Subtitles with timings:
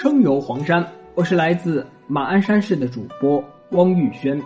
[0.00, 3.42] 声游黄山，我是来自马鞍山市的主播
[3.72, 4.40] 汪玉轩。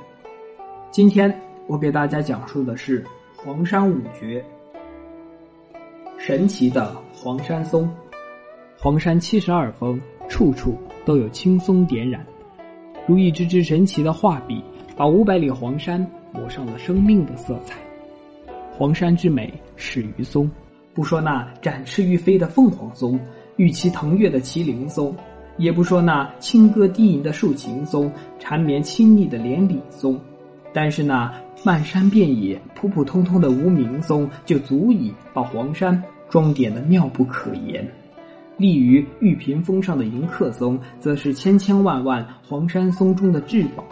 [0.90, 1.30] 今天
[1.66, 3.04] 我给大家讲述的是
[3.36, 4.42] 黄山五绝。
[6.16, 7.86] 神奇的黄山松，
[8.78, 10.74] 黄山七十二峰，处处
[11.04, 12.24] 都有青松点染，
[13.06, 14.64] 如一支支神奇的画笔，
[14.96, 16.00] 把五百里黄山
[16.32, 17.78] 抹上了生命的色彩。
[18.72, 20.50] 黄山之美始于松，
[20.94, 23.20] 不说那展翅欲飞的凤凰松，
[23.56, 25.14] 玉旗腾跃的麒麟松。
[25.58, 30.18] 也不说那清歌低吟的竖琴松，缠绵亲昵的连理松，
[30.72, 37.86] 但是那漫山遍野、普普通通的无名松，就足以把黄山装点的妙不可言。
[38.56, 43.84] 立于玉屏峰上的迎客松，则是千千万万黄山松中的至宝。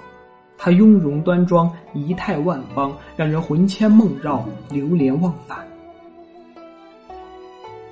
[0.56, 5.58] 它雍容端庄，仪态万方，让人魂牵梦绕、流连忘返。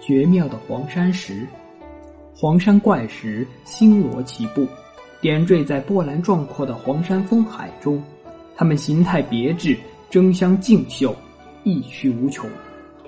[0.00, 1.46] 绝妙的黄山石。
[2.41, 4.65] 黄山怪石星罗棋布，
[5.20, 8.01] 点缀在波澜壮阔的黄山风海中。
[8.54, 9.76] 它们形态别致，
[10.09, 11.12] 争相竞秀，
[11.65, 12.49] 意趣无穷。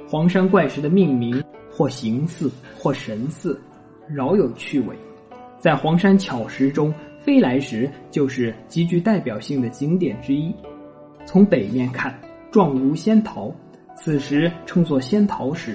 [0.09, 3.57] 黄山怪石的命名，或形似，或神似，
[4.09, 4.97] 饶有趣味。
[5.61, 10.53] 在黄山巧石中，飞来石就是极具代表性的景点之一。
[11.25, 12.13] 从北面看，
[12.51, 13.55] 状如仙桃，
[13.95, 15.75] 此时称作仙桃石；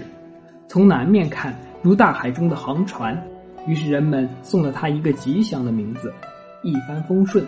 [0.68, 3.18] 从南面看，如大海中的航船。
[3.68, 6.14] 于是人们送了他一个吉祥的名字——
[6.64, 7.46] 一帆风顺。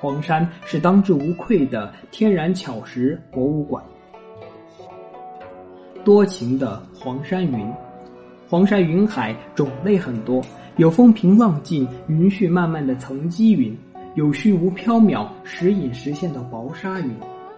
[0.00, 3.82] 黄山是当之无愧的天然巧石博物馆。
[6.04, 7.72] 多情的黄山云，
[8.48, 10.40] 黄山云海种类很多，
[10.76, 13.76] 有风平浪静、云絮漫漫的层积云，
[14.14, 17.10] 有虚无缥缈、时隐时现的薄纱云，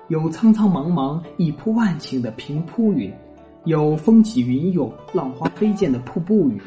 [0.07, 3.13] 有苍苍茫茫、一铺万顷的平铺云，
[3.65, 6.59] 有风起云涌、浪花飞溅的瀑布云。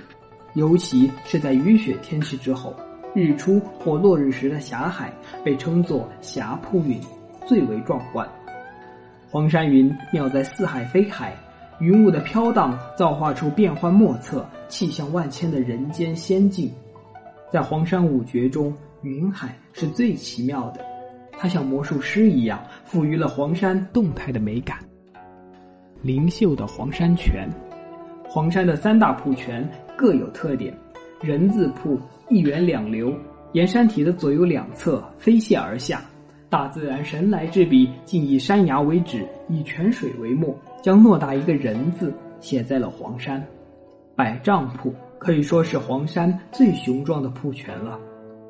[0.54, 2.76] 尤其是在雨雪天气之后，
[3.14, 5.14] 日出或落日时的霞海
[5.46, 7.00] 被称作霞瀑云，
[7.46, 8.28] 最为壮观。
[9.30, 11.34] 黄山云妙在四海非海，
[11.80, 16.70] 云雾的飘荡造化出变幻莫测、气象万千的人间仙境。
[17.50, 18.74] 在黄山五绝中，
[19.04, 20.86] 云海是最奇妙的，
[21.32, 24.78] 它像魔术师一样，赋予了黄山动态的美感。
[26.02, 27.48] 灵秀的黄山泉，
[28.28, 29.66] 黄山的三大瀑泉。
[30.02, 30.76] 各有特点，
[31.22, 31.96] 人字瀑
[32.28, 33.14] 一源两流，
[33.52, 36.02] 沿山体的左右两侧飞泻而下。
[36.50, 43.46] 大自然神来之笔，竟以山崖为纸，以泉水为墨，将偌大一个人字写在了黄山。
[44.16, 48.00] 百丈瀑可以说是黄山最雄壮的瀑泉了，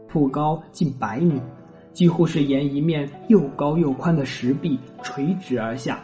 [0.07, 1.37] 瀑高近百米，
[1.91, 5.99] 几乎是沿一面又高又宽的石壁垂直而下。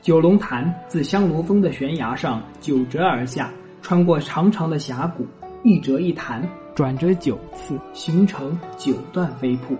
[0.00, 3.52] 九龙潭自香炉峰的悬崖上九折而下。
[3.86, 5.24] 穿过长长的峡谷，
[5.62, 6.42] 一折一弹，
[6.74, 9.76] 转折九次，形成九段飞瀑。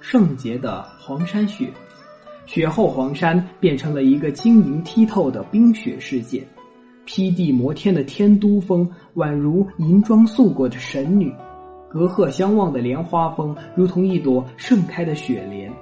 [0.00, 1.72] 圣洁的黄山雪，
[2.44, 6.44] 雪后黄山变成了一个晶莹剔透的冰雪世界。
[7.04, 11.30] 劈地摩天的天都峰，宛如银装素裹的神女；
[11.88, 15.72] 隔鹤相望的莲花峰，如同一朵盛开的雪莲。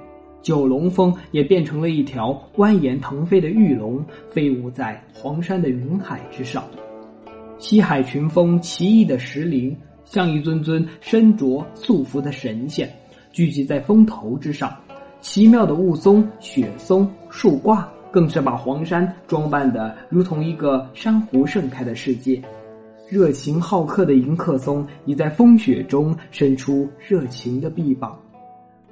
[0.45, 6.63] 九龙峰也变成了一条蜿蜒腾飞的玉龙，飞舞在黄山的云海之上。
[7.59, 12.87] 西海群峰奇异的石林，像一尊尊身着素服的神仙，
[13.33, 14.77] 聚集在峰头之上。
[15.23, 22.39] 奇妙的雾凇、雪松、树挂，更是把黄山装扮的如同一个珊瑚盛开的世界。
[23.09, 28.19] 热情好客的迎客松，已在风雪中伸出热情的臂膀。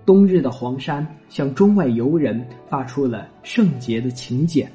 [0.05, 4.71] 冬日的黄山向中外游人发出了圣洁的请柬。